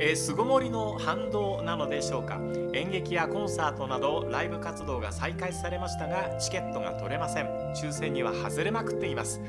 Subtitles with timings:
[0.00, 2.40] えー、巣ごもりの反動なのでしょうか？
[2.72, 7.46] 演劇やコンサートなどライブ活動が再開されましたがチケットが取れません。
[7.74, 9.40] 抽選には外れまくっています。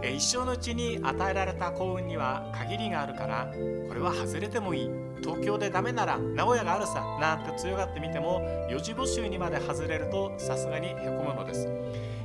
[0.00, 3.52] えー、一生のうちに与えられた幸運には限りがあるから
[3.88, 4.90] これは外れてもいい。
[5.20, 11.66] 東京でダメなら名古屋があるさなんて強がってみても四次募集にまで外れるとさすがにへこむのです、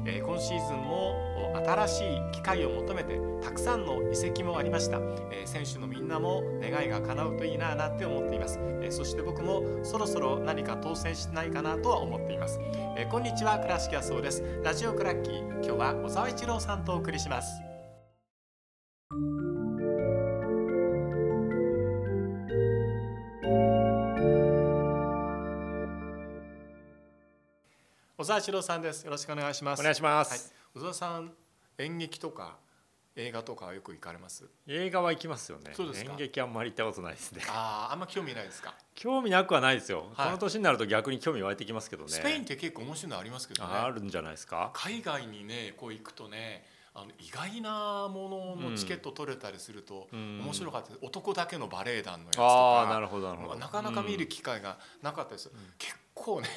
[0.06, 1.34] えー、今シーズンも
[1.66, 4.98] 新しい機会を求めてたくさんの移籍もありました、
[5.32, 12.60] えー、選手のみんなも願いが叶うといいななんて思っています、えー、そして僕もそろそろ何か当選しないかなとは思っています、
[12.98, 14.44] えー、こんにちは倉敷はそうです。
[14.64, 17.73] ラジオクラッキー今日は小沢一郎さんとお送りします。
[28.24, 29.04] 小沢一郎さんです。
[29.04, 29.82] よろしくお願いします。
[29.82, 30.42] お願いします、はい、
[30.76, 31.34] 小沢さん
[31.78, 32.56] 演劇とか
[33.18, 34.46] 映画とかよく行かれます？
[34.66, 35.74] 映画は行きますよね。
[35.78, 37.42] 演劇あんまり行ったことないですね。
[37.50, 38.76] あああんま興味ないですか？
[38.96, 42.12] 興味なくはないですよ、はい、この年になると逆に興味湧いてきますけどね。
[42.12, 43.70] スペインって結構面白いのありますけどね。
[43.70, 44.72] あるんじゃないですか？
[44.74, 53.58] 海外にねこう行くとねあの意外なもののチケット取れたりすると面白かった、うん、男だけのバレエ団のやつとか。
[53.60, 56.48] なかなか見る機会がなかったです、うん、結構ね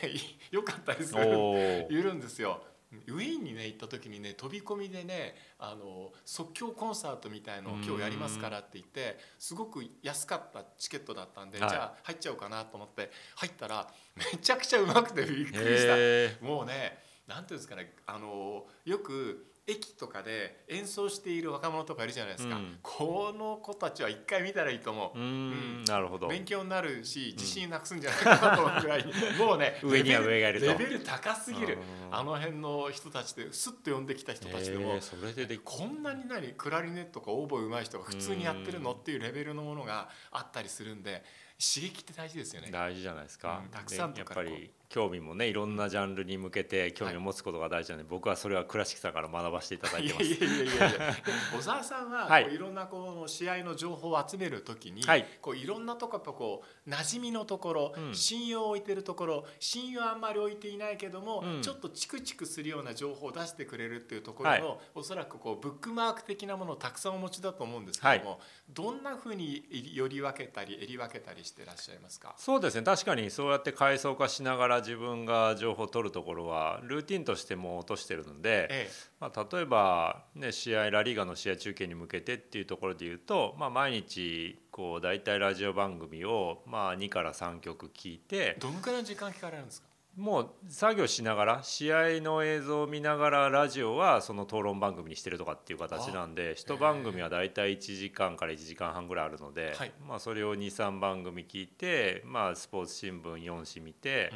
[0.53, 1.15] 良かったりす。
[1.15, 2.63] るいるんですよ。
[3.09, 16.45] ウィーンにね行った時にね飛び込みでねあの即興コンサートみたいのを今日やりますからって言ってすごく安かったチケットだったんで、はい、じゃあ入っちゃおうかなと思って入ったらめちゃくちゃうまくてびっくりした。
[16.45, 26.29] もうねなんていうんですかねあのよく駅とかで演奏している若者とかいるじゃないですか、うん、この子たちは一回見たらいいと思う、うん、なるほど。
[26.29, 29.05] 勉強になるし自信なくすんじゃないかなと思うぐらい、
[29.39, 31.79] もうね 上には上がいるレベル高すぎる。
[32.13, 41.25] あの辺の人たちですっと呼んできた人たちでもそれででこんなに何クラリネットかオーボエ上手い人が普通にやってるのっていうレベルのものがあったりするんで
[41.59, 42.71] 刺激って大事ですよね。
[42.71, 50.25] 大事じゃないですか、うん、たくさんやっぱり興味もねいろんなジャンルに向けて興味を持つことが大事なので、はい、僕はそれは倉敷さんから学ばせていただいてます。
[50.25, 51.17] いやいやいやいや。
[51.57, 72.35] 小沢さんは、はい、こういろんなこの試合の情報を集めるときに、はい、こういろんなとここう馴染みのところ、うん、信用を置いてるところ信用あんまり置いていないけども、うん、ちょっとチクチクするような情報を出してくれるっていうところの、はい、おそらくこうブックマーク的なものをたくさんお持ちだと思うんですけども、どんなふうにより分けたりえり分けたりしてらっしゃいますか？
[72.37, 72.83] そうですね。
[72.83, 89.89] 確かにそうやって階層化しながら自分が情報を取るところはルーティンとしても落としてるので、ええ、まあ、例えば、ね、試合ラリーガの試合中継に向けてっていうところで言うと、まあ、毎日こう大体ラジオ番組を、まあ、2から3曲聞いてどのくらいの時間聞かれるんですか？
[90.17, 99.75] もう作業しながら試合の映像を見ながらラジオはその討論番組にしてるとかっていう形なんで一番組は大体1時間から1時間半ぐらいあるので、
[100.09, 104.33] まあ、それを23番組聞いて、まあ、スポーツ新聞4紙見て、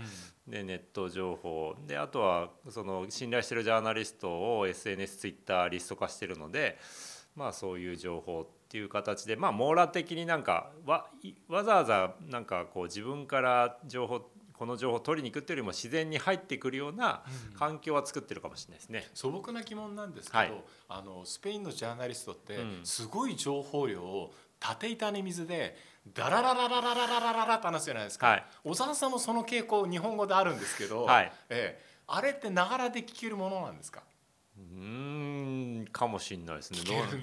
[0.46, 6.78] でネット情報であとはその信頼してるジャーナリストを SNS ツイッターリスト化してるので、
[7.34, 11.06] まあ、そういう情報っていう形で、まあ、網羅的になんかわ
[11.48, 14.30] わざわざなんかこう自分から情報
[14.60, 17.22] この情報を取りに行くっていうよりも自然に入ってくるような
[17.58, 19.08] 環境は作ってるかもしれないですね。
[19.14, 20.52] 素朴な疑問なんですけど、はい、
[20.90, 25.78] あのスペインのジャーナリストってすごい情報量を縦板に水で
[26.12, 34.02] ダララララララララララって話すじゃないですか、はい、小沢さんもその傾向日本語であるんですけど、はいええ、あれってながらで聞けるものなんですか
[34.58, 36.80] うんかもしれないですね。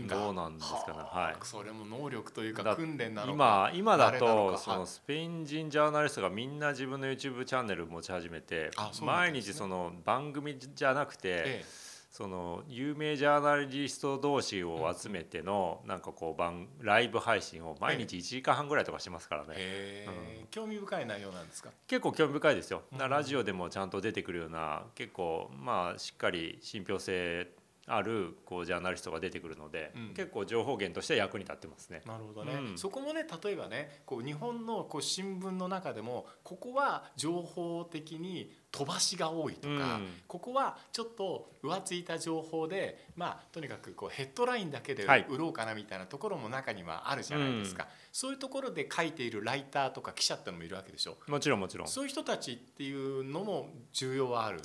[0.08, 0.94] どうなんですかね。
[0.98, 1.36] はい。
[1.44, 8.72] それも能力というか訓練なのか今今だとそのスペイン人ジャーナリストがみんな自分の YouTube チャンネル持ち始めて、
[9.02, 11.87] 毎日その番組じゃなくて、ええ
[12.18, 20.08] その有名ジャーナリスト同士を集めてのなんかこう番ライブ配信を毎日1時間半ぐらいとかしますからね、
[20.42, 21.70] うん、興味深い内容なんですか？
[21.86, 27.50] 結構興味深いですよ、ラジオでもちゃんと出てくるような結構まあしっかり信憑性
[27.90, 32.02] あるこうジャーナリストが出てくるので、うん、結構情報源として役に立ってますね。
[32.06, 32.54] なるほどね。
[32.54, 51.18] うん、そこもね例えばねこう日本のこう新聞の中でもここは情報的に飛ばしが多いとか、うん、ここはちょっと浮ついた情報でまあとにかくこうヘッドラインだけで売ろうかなみたいなところも中にはあるじゃないですか、はい、そういうところで書いているライターとか記者ってのもいるわけでしょ。
[51.28, 51.88] もちろんもちろん。
[51.88, 54.62] そういう人たちっていうのも重要はある？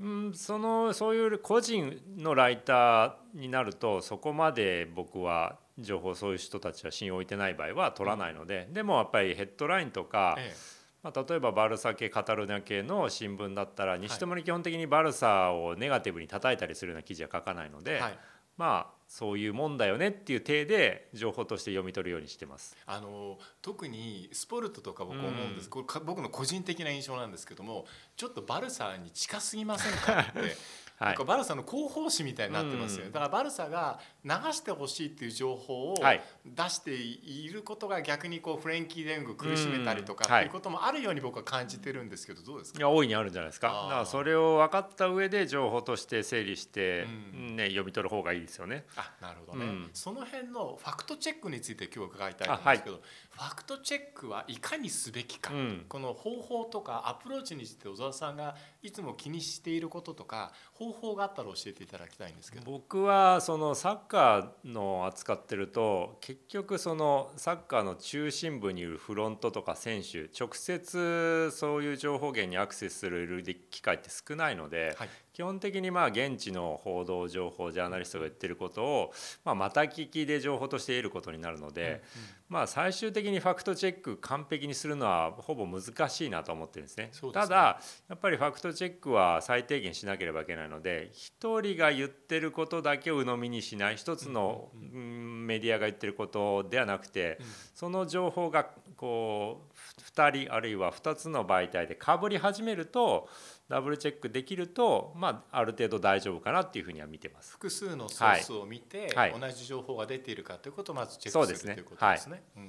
[0.00, 10.56] うん、そのそういう個人のライターになるとそこまで僕は情報そういう人たちは信用を置いてない場合は取らないので、うん、でもやっぱりヘッドラインとか、ええ、
[11.02, 18.18] まあ、例えばバルサ系カタルニャ系の新聞だったら西友に基本的にバルサをネガティブに叩いたりするような記事は書かないので、はい、
[18.56, 22.74] まあそういうもんだよねっていう体で情報として読み取るようにしてます。
[22.86, 27.84] あの特にスポルトとか僕思うんです、うん、これ僕の個人的な印象なんですけども
[28.16, 30.56] ちょっとバルサに近すぎませんかって。
[30.98, 42.78] はい、バルサの広報誌みたいになってますよ、ね、だからバルサが流してほしいっていう情報を出していることが逆にこうフレンキー・デング苦しめたりとかっていうこともあるように僕は感じてるんですけどどうですか？
[42.78, 43.66] いや大いにあるんじゃないですか。
[43.66, 48.84] だからそれを分かった上で情報として整理して、ね、読み取る方がいいですよね。
[48.96, 62.70] あなるほどね、うん、その辺のファクトチェックについて今日伺いたいと思うんですけど、はい、ファクトチェックはいかにすべきか、うん、この方法とかアプローチについて小沢さんがいつも気にしていることとか方法があったら教えていただきたいんですけど。
[62.70, 79.12] 僕はそのサッカーの扱ってると結局そのサッカーの中心部にいるフロントとか選手直接そういう情報源にアクセスする機会って少ないので、はい、基本的にまあ現地の報道情報ジャーナリストが言ってることを
[79.44, 82.02] まあまた聞きで情報として得ることになるので、
[82.48, 87.10] まあ最終的にファクトチェック完璧にするのはほぼ難しいなと思ってるんですね。
[87.32, 97.38] ただやっぱりファクトチェックは最低限しなければいけないので一人が言ってることだけを鵜呑みにしない一つのメディアが言ってることではなくて
[97.74, 103.28] その情報がこう2人あるいは2つの媒体でかぶり始めると
[103.68, 107.52] ダブルチェックできると、まあ、ある程度大丈夫かなっていうふうには見てます。
[107.52, 112.42] 複数のソースを見て、はい、同じ情報が出ているかということをまずチェックする、ね、ということですね。
[112.54, 112.66] はい。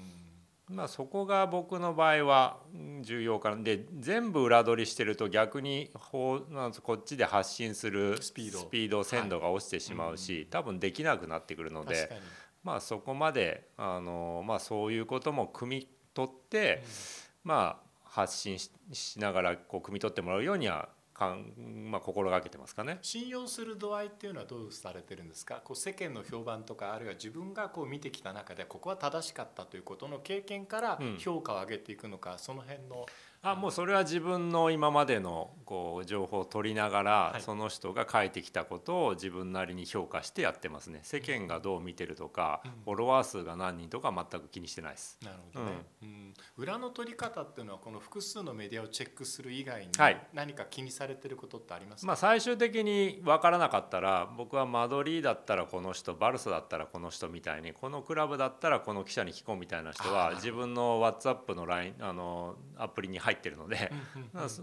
[0.69, 2.57] まあ、そこが僕の場合は
[3.01, 3.61] 重要かな。
[3.61, 6.41] で全部裏取りしてると逆にこ
[6.93, 9.03] っちで発信するスピード。
[9.03, 12.09] 鮮度が落ちてしまうし、多分できなくなってくるので、
[12.63, 16.81] まあ、そこまであの、まあ、そういうことも汲み取って、
[17.43, 22.99] まあ発信しながらこう汲み取ってもらうようにはかん、まあ、心がけてますかね。
[23.01, 25.61] 信用する度合いっていうのはどうされてるんですか？
[25.63, 33.05] こう世間の評判とかあるいは自分がこう見てきた中でここは正しかったということの経験から評価を上げていくのか、うん、その辺の
[33.45, 41.01] あもうそれは自分の今までのこう情報を取りながら、はい、その人が書いてきたことを自分なりに評価してやってますね。
[41.03, 45.17] 世間がどう見てるとか、うん、フォロワー数が何人とか全く気にしてないです。
[45.23, 45.71] なるほどね、
[46.03, 49.91] うん、うん、裏の取り方っていうのはこの複数のメディアをチェックする以外に
[50.33, 63.91] 何か気にされてることってありますか、まあ、最終的に分からなかったら僕はマドリーだったらこの人バルサだったらこの人みたいにこのクラブだったらこの記者に聞こうみたいな人は自分の WhatsApp の LINE あのアプリに入ってるので、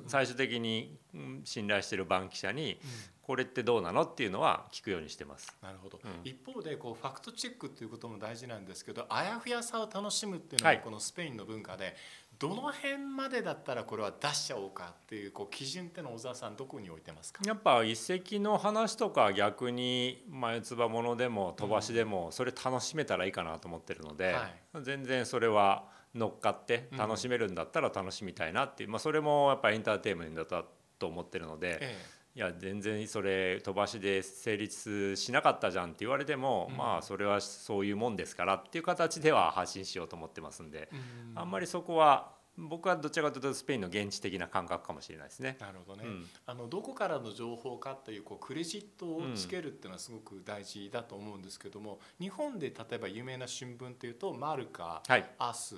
[0.06, 0.98] 最終的に
[1.44, 2.78] 信頼してる番記者に
[3.22, 5.56] これってどうなのっていうのは聞くようにしてます。
[5.62, 6.00] なるほど。
[6.02, 11.94] うん、一方でこうファクトチェックっていうことも大事なんですけど、あやふやさを楽しむっていうのがこのスペインの文化で、はい、
[12.40, 17.40] どの辺までだったらこれは出しちゃおうかっていうこう基準っての小沢さんどこに置いてますか？
[17.46, 24.48] やっぱ一石の話とか逆に眉唾ものでも飛ばしでもそれ楽しめたらいいかなと思ってるので、は
[24.80, 25.99] い、全然それは。
[26.14, 30.64] 乗っかって楽しめるんだったら楽しみたいなっていう、まあ、それもやっぱエンターテインメントだ
[30.98, 31.96] と思ってるので、え
[32.34, 45.56] え、いや全然それ飛ばしで成立しなかったじゃんって言われても、うん、まあそれはそういうもんですからっていう形では発信しようと思ってますんで、うん、あんまりそこは僕はどちらかというとスペインの現地的な感覚かもしれないですね。
[45.60, 46.06] なるほどね。
[46.06, 55.74] うん、あのどこからの情報かというこうクレジットをつけるっていうのはすごく大事だと思うんですけども、日本で例えば有名な新聞っていうとマルカ、はい、アス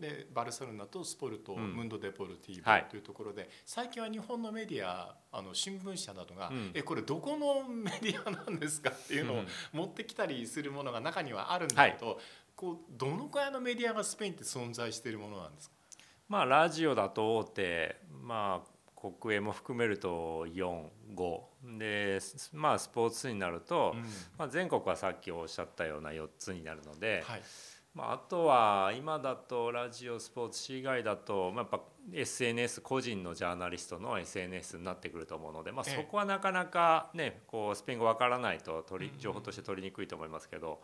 [0.00, 12.16] でバルセロナとスポルト、うん、ムンド・デポルティーボというところで、はい、最近は日本のメディアあの新聞社などが、うん、えこれどこのメディアなんですかっていうのを持ってきたりするものが中にはあるんだけど、はい、
[12.56, 15.76] こうどのくらいのメディアがスペインって存在しているものなんですか？
[16.28, 18.74] まあラジオだと大手まあ
[19.20, 22.18] 国営も含めると45で
[22.52, 24.02] まあスポーツになると、うん、
[24.38, 27.22] まあ、全国はさっきおっしゃったような4つになるので。
[27.26, 27.42] はい。
[27.94, 31.80] まあ、あとは今だとラジオスポーツ以外だと、まあ、やっぱ
[32.12, 40.80] SNS 個人のジャーナリストの SNS になってくると思うので、まあ、そこはなかなかねこうスペイン語わからないと取り情報として取りにくいと思いますけど、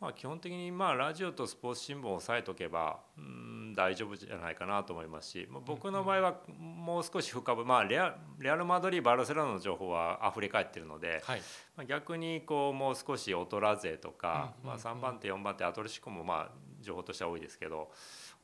[0.00, 11.40] まあ、基本的にまあラジオとスポーツ新聞を押さえとけばうん大丈夫じゃないかなと思いますし、まあ、僕の場合はもう少し深く、まあ、レアレアル・マドリーバルセロナの情報はあふれ返ってるので、はい、
[11.76, 17.90] まあ、逆にこうもう少しオトラ勢とか、まあ、3番手4番手アトレシコもまあ情報としては多いですけど。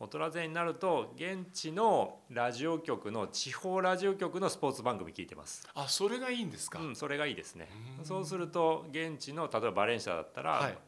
[0.02, 5.68] オトラ勢になると現地のラジオ局の地方ラジオ局のスポーツ番組聞いてます。
[5.74, 7.68] あそれがいいんですか、うん、それがいいですね。
[8.02, 10.78] そうすると現地の例えばバレンシアだったら、はい、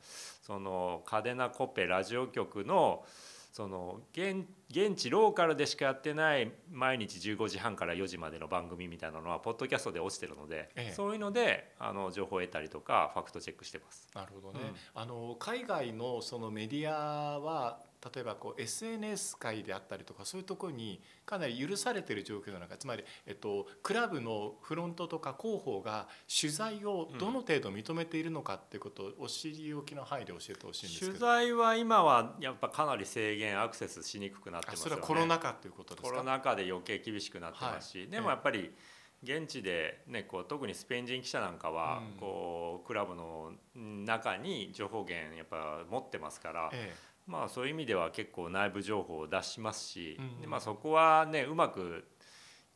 [0.46, 3.04] そのカデナコペラジオ局の
[3.50, 14.10] その現現地ローカルでしかやってない毎日15時半から4時までの番組みたいなのはポッドキャストで落ちてるので、ええ、そういうのであの情報を得たりとかファクトチェックしてます。
[14.14, 17.78] なるほどね、うん、あの海外のそのメディアは
[18.14, 31.12] 例えばこう SNS 界であったりとかそういうところにかなり許されている状況の中つまり、えっと、クラブのフロントとか広報が取材をどの程度認めているのかっていうことをお知りおきの範囲で教えてほしいんですけど。
[31.12, 34.90] 取材は今はやっぱかなり制限アクセスしにくくなってますよね。
[34.90, 36.08] それはコロナ禍ということですか？
[36.10, 38.74] コロナ禍で余計厳しくなってますし、はい、でもやっぱり、
[39.22, 52.04] 現地で、ね、こう特にスペイン人記者なんかは、こうクラブの中に情報源やっぱ持ってますから、ええ、まあ、そういう意味では結構内部情報を出しますし、うんでまあ、そこはねうまく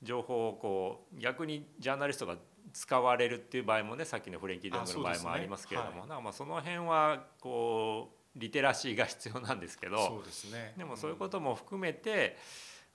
[0.03, 2.37] 情報をこう逆にジャーナリストが
[2.73, 6.15] 使われるっていう場合もねさっきのフレンキー・デングの場合もありますけれども、ね。
[6.15, 12.37] はい、まあその辺はこうリテラシーが必要なんですけどそうです、ね、でもそういうことも含めて、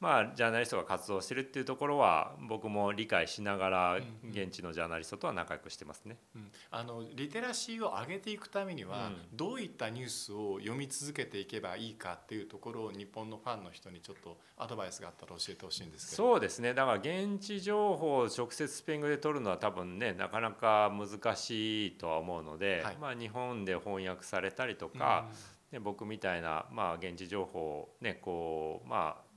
[0.03, 3.97] まあ、ジャーナリストが活動してるっていうところは僕も理解しながら
[4.29, 16.17] 現地のジャーナリストとは仲良くしてますね、うん、あのリテラシーを上げていくためには、どういったニュースを読み続けていけばいいかっていうところを日本のファンの人にちょっとアドバイスがあったら教えてほしいんですけど。
[16.17, 16.73] そうですね。
[16.73, 25.27] だから現地情報を直接スペイン語で取るのは多分ねなかなか難しいとは思うので、はい、まあ、日本で翻訳されたりとか、
[25.71, 29.32] うん、ね、僕みたいな、まあ、現地情報をねこうまあ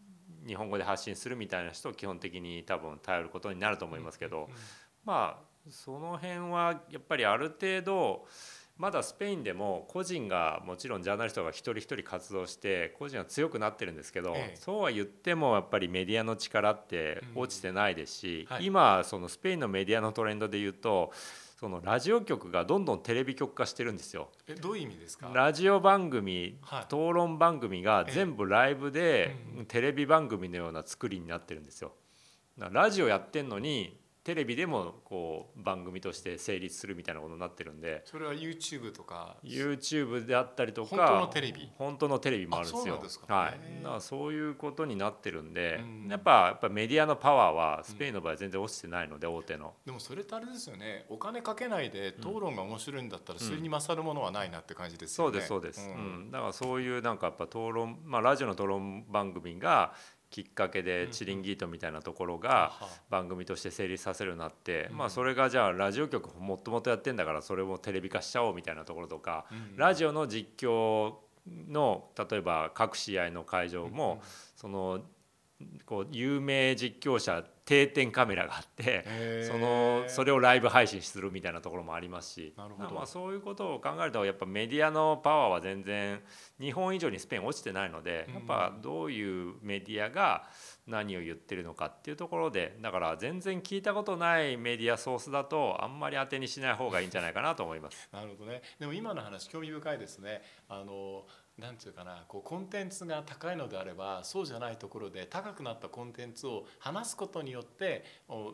[0.46, 4.48] 日本語で発信するみたいな人を基本的に多分頼ることになると思いますけど、
[5.04, 8.26] まあその辺はやっぱりある程度
[8.78, 21.10] まだスペインでも個人がもちろんジャーナリストが一人一人活動して個人は強くなってるんですけど、ええ、そうは言ってもやっぱりメディアの力って落ちてないですし、今そのスペインのメディアのトレンドで言うと
[21.58, 24.28] そのラジオ局がどんどんテレビ局化してるんですよ。
[24.46, 25.30] えどういう意味ですか？
[25.32, 29.34] ラジオ番組、はい、討論番組が全部ライブで、
[29.68, 31.92] テレビ番組のような作りになってるんですよ。
[32.58, 39.36] ラジオやってんのにテレビでもこう番組として成立するみたいなことになってるんでそれは YouTube とか。
[39.44, 41.70] YouTube であったりとか本当のテレビ？
[41.78, 43.00] 本当のテレビもあるんですよ。
[43.28, 49.74] はい、だからそういうことになってるんで、うん、やっぱやっぱメディアのパワーはスペインの場合全然落ちてないので、うん、大手の。
[49.86, 51.06] でもそれってあれですよね。
[51.08, 56.32] お金かけないで討論が面白いんだったらそれに勝るものはないなって感じですよね、そうですそうです、うん。
[56.32, 59.94] だからそういうなんかやっぱ討論まあラジオの討論番組が
[60.36, 62.74] きっかけでチリンギートみたいなところが
[63.08, 71.14] 番組として成立させるようになって、まあそれがじゃあラジオ局もともとやってんだからそれもテレビ化しちゃおうみたいなところとか、ラジオの実況
[71.46, 74.20] の例えば各試合の会場も
[74.56, 75.00] その
[75.86, 82.54] こう有名実況者定点カメラがあってそのそれをライブ配信するみたいなところもありますし。
[82.56, 86.20] まあそういうことを考えるとやっぱメディアのパワーは全然
[86.60, 90.48] 日本以上にスペイン落ちてないのでやっぱどういうメディアが
[90.86, 98.08] 何を言ってるのかっていうところでだから全然聞いたことないメディアソースだとあんまり当てにしない方がいいんじゃないかなと思います。
[98.12, 98.62] なるほどね。
[98.78, 100.42] でも今の話興味深いですね。
[100.68, 101.26] あの
[101.58, 108.04] なんていうかなこうコンテンツが高いのであればそうじゃないところで高くなったコンテンツを話すことによって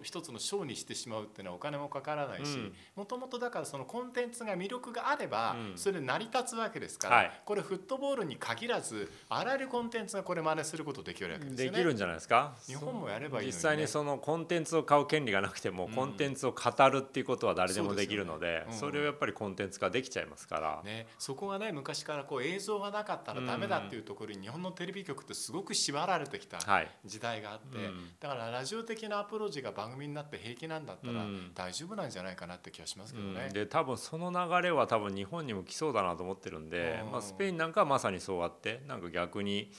[0.02, 11.76] 一つのショーにしてしまうっていうのはお金もかからないしもともとだからそのコンテンツが魅力があればそれ成り立つわけですから、うんはい、これフットボールに限らずあらゆるコンテンツがこれ真似することできるわけですよね。
[11.76, 12.54] できるんじゃないですか？
[12.68, 18.64] 日本もやればいい、ね、実際にそのコンテンツを買う権利がなくても、うん、コンテンツを語るっていうことは誰でもできるので、ね。
[18.70, 20.80] うん、それをやっぱりコンテンツ化できちゃいますから。
[20.84, 26.58] ね、そこがね昔からこう映像がなかったらダメだっていうところに日本のテレビ局ってすごく縛られてきた
[27.04, 27.78] 時代があって、
[28.20, 33.46] だからラジオ的なアプローチが番組になって平気なんだったら大丈夫なんじゃないかなって気がしますけどね。
[33.48, 39.72] うん、で多分その流れは多分日本にも来そうだなと思ってるんで、まあ、スペインなんかはまさにそうあってなんか逆に。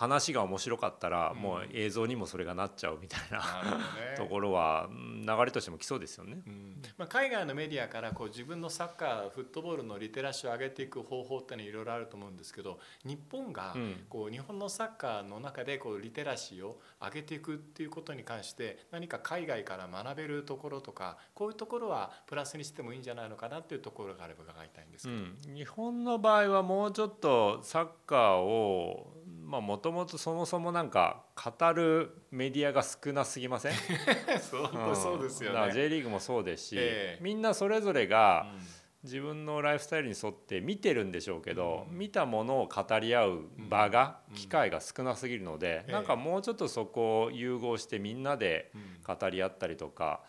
[0.00, 3.44] 話が面白かったらもう映像にもそれがなっちゃうみたいな、ね、
[4.16, 6.40] ところは流れとしても来そうですよね。
[6.46, 13.76] うん、まあ、海外のメディアからこう自分のサッカーフットボールのリテラシーを上げていく方法ってのいろいろあると思うんですけど日本が
[14.08, 29.19] こう日本のサッカーの中でこうリテラシーを上げていくっていうことに関して何か海外から学べるところとかこういうところはプラスにしてもいいんじゃないのかなっていうところがあれば伺いたいんですけど、うん、日本の場合はもうちょっとサッカーをまあ
[29.60, 33.72] もともとそもそもなんか語るメディアが少なすぎません？
[34.38, 38.46] そうそうですよね、J リーグもそうですし、えー、みんなそれぞれが、
[39.02, 43.40] 自分のライフスタイルに沿って見てるんでしょうけど、うん、見たものを語り合う
[43.70, 48.70] 場が、うん、機会が少なすぎるので、うん、なんかもうちょっとそこを融合してみんなで
[49.06, 50.20] 語り合ったりとか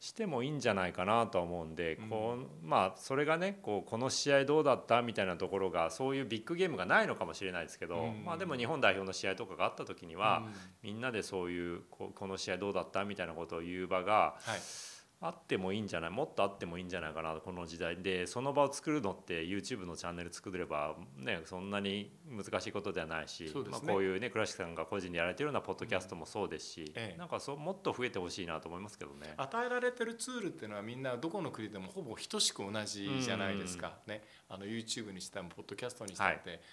[0.00, 10.44] してもいいんじゃないかなとは思うんで、こうまあそれがねこうこの試合どうだったみたいなところがそういうビッグゲームがないのかもしれないですけど、まあ、でも日本代表の試合とかがあった時には、
[10.82, 14.93] みんなでそういうここの試合どうだったみたいなことを言う場が、はい
[15.26, 17.96] あってもいいんじゃないもっとあってもいいんじゃないかなこの時代。
[17.96, 29.32] でその場を作るのって YouTube のチャンネル作ればねそんなに難しいことではないし、ね、まあ、こういうね倉敷さんが個人でやられてるようなポッドキャストもそうですし、ええ、なんかそうもっと増えてほしいなと思いますけどね。
[29.36, 36.30] 与えられてるツールっていうのはみんなどこの国でもほぼ等しく同じじゃないですか、ね、あの YouTube にしてもポッドキャストにしても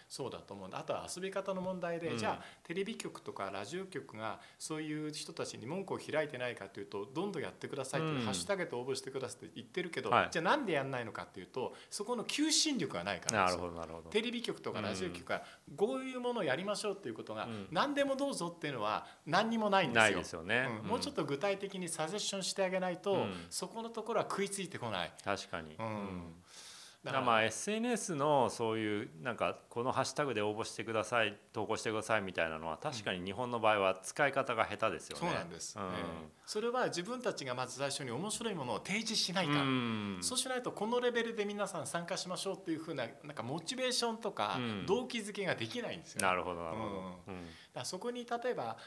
[0.10, 13.72] そうだと思うはい、あとは遊び方の問題で、うん、じゃあテレビ局とかラジオ局がそういう人たちに門戸を開いてないかというとどんどんやってくださいって、うん、ハッシュタグで応募してくださいって言ってるけど、はい、じゃあなんでやんないのかっていうとそこの求心力がないからですよ。
[14.10, 15.44] テレビ局とかラジオ局が
[15.78, 20.24] こういうものをやりましょうっていうことが、うん、何でもどうぞっていうのは何にもないんですよ。
[20.24, 25.12] すよね、うん、もうちょっと具体的にサジェッションしてあげないと、そこのところは食いついてこない。
[25.24, 26.34] 確かに、うん
[27.04, 35.28] だからまあ SNS のそういうなんかこのハッシュタグで応募してください投稿してくださいみたいなのは確かに日本の場合は使い方が下手ですよね。
[35.28, 35.92] そうなんです、うん、えー、
[36.46, 46.88] それは自分たちがまず最初に面白いものを提示しないから、うん、そうしないとこのレベルで皆さん参加しましょうっていうふうななんかモチベーションとか動機づけができないんですよ、ね、なるほどなるほど。
[47.30, 48.78] うん、だそこに例えば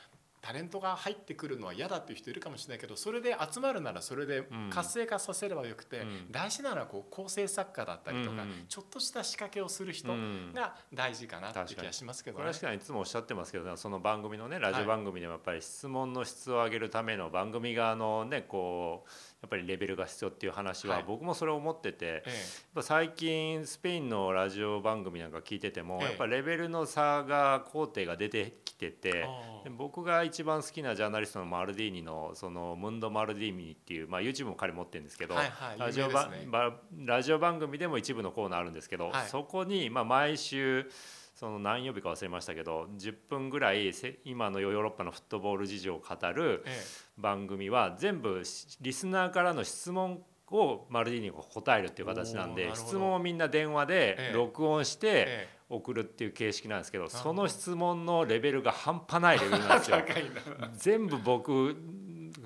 [0.44, 10.08] タレントが入ってくるのは嫌だっていう人いるかもしれないけどそれで集まるならそれで活性化させればよくて、うん、大事なのはこう構成作家だったりとか、うん、ちょっとした仕掛けをする人
[10.52, 19.10] が大事かなって気がしますけど、ね、確かにいつもおっしゃってますけどその番組のねラジオ番組でもやっぱり質問の質を上げるための番組側のねこう
[19.44, 22.24] やっぱりレベルが必要っていう話は僕もそれを思ってて、
[22.74, 29.26] はい、最近スペインのラジオ番組なんか聞いてても、やっぱレベルの差が工程が出てきてて
[29.76, 36.14] 僕が一番好きなジャーナリストのマルディーニのそのムンド・マルディーニっていう、まあ、YouTube も彼持ってるんですけど、はいはいラジオね、
[37.04, 40.90] ラジオ番組でも一部のコーナーあるんですけど、はい、そこにまあ毎週
[41.44, 43.92] その何曜日か忘れましたけど10分ぐらい
[44.24, 46.64] 今のヨーロッパのフットボール事情を語る
[47.18, 48.42] 番組は全部
[48.80, 59.98] リスナーからの質問をマルディーニが答えるっていう形なんで質問をみんな電話で録音して送るっていう形式なんですけどその質問のレベルが半端ないレベルなんですよ。
[60.76, 61.76] 全部僕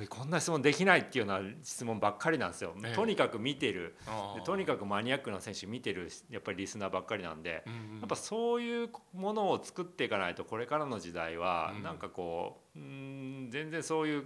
[0.07, 2.75] こんな質問できないっていうような質問ばっかりなんですよ。
[2.94, 3.96] とにかく見てる
[4.44, 7.64] とにかくマニアックな選手見てるやっぱりリスナーばっかりなんで、
[8.01, 14.25] やっぱそういうものを作っていかないとこれからの時代はなんかこううん全然そういう。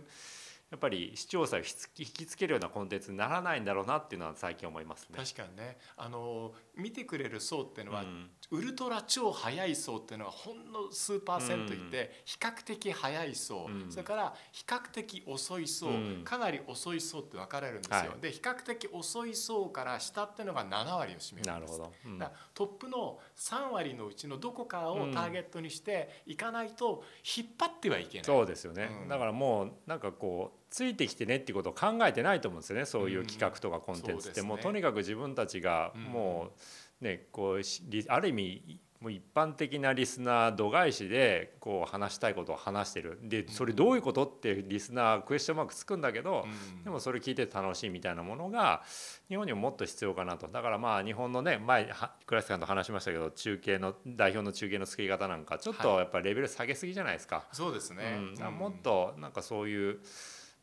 [0.73, 1.65] やっぱり視聴者を引
[2.07, 5.19] きつけるようなコンテンツにならないんだろうなっていうのは最近思いますね。
[5.19, 5.77] 確かにね。
[5.99, 17.97] あの見てくれる層っていうのは、うん、ウルトラ超速い層っていうのはほんの数パーセントいて、比較的速い層、うん、それから比較的遅い層、うん、かなり遅い層って分かれるんですよ。
[18.13, 21.79] はい、で比較的遅い層から下っていうのが7割を占めるんです。
[21.79, 27.05] なるほど、だトップの3割のうちのどこかをターゲットにしていかないと
[27.37, 28.25] 引っ張ってはいけない。
[28.25, 32.87] そうですよね、だからもうなんかこうついてきてねっていうことを考えてないと思うんですよね。
[32.87, 36.53] そういう企画とかコンテンツって、もうとにかく自分たちがも
[37.01, 37.61] うねこう
[38.09, 43.19] ある意味もう一般的なリスナー度外視でこう話したいことを話してる。
[43.23, 46.47] でそれどういうことってリスナークエスチョンマークつくんだけど、
[46.85, 48.83] でもそれ聞いて楽しいみたいなものが
[49.29, 50.49] 日本にももっと必要かなと。
[50.49, 51.93] だからまあ日本のね前
[52.25, 57.45] 倉石さんと話しましたけど中継の代表の中継の作り方なんかちょっとやっぱりレベル下げすぎじゃないですか。
[57.53, 59.99] そうですね、うん、もっとなんかそういう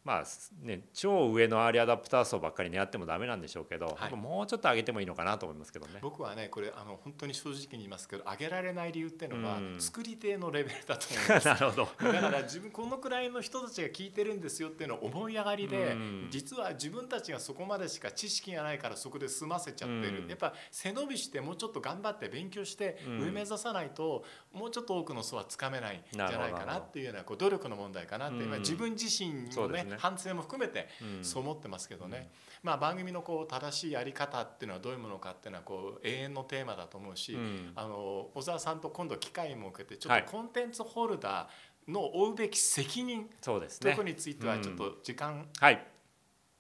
[0.05, 0.23] まあ
[0.63, 5.99] ね、超上のアーリーアダプター層ばっかり狙ってもダメなんでしょうけど、はい、もうちょっと上げてもいいのかなと思いますけどね。
[6.01, 11.45] 僕はねこれあの本当に正直に言いますけど上げられない理由っていうのは、うん、作り手のレベルだと思います。
[11.47, 12.11] なるほど。
[12.11, 30.87] だから自分このくらいの人たちが聞いてるんですよっていうのを思い上がりで、うん、実は自分たちがそこまでしか知識がないからそこで済ませちゃってる、うん、やっぱ背伸びしてもうちょっと頑張って勉強して上目指さないと、もうちょっと多くの層はつかめないんじゃないかなっていうようなこう努力の問題かなって、今自分自身のね、ね反省も含めて
[31.21, 32.31] そう思ってますけどね、
[32.63, 45.77] うん、まあ、番組のこう正しいやり方っていうのはどういうものかっていうのはこう永遠のテーマだと思うし、うん、あの小沢さんと今度機会も受けてちょっとコンテンツホルダーの負うべき責任、そうですね、とこについてはちょっと時間、はい、い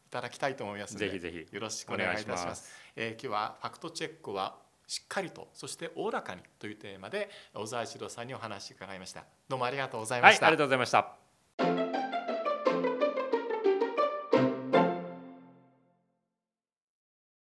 [0.09, 1.55] ただきたいと思いますので、ぜひぜひ。
[1.55, 2.71] よろしくお願いいたします。
[2.95, 9.23] えー、今日はファクトチェックはしっかりとそしておおらかにというテーマで小沢一郎さんにお話伺いました。
[9.47, 11.98] どうもありがとうございました、はい、ありがとうございました